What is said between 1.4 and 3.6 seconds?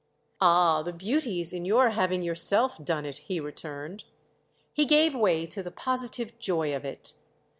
in your having yourself done it!" he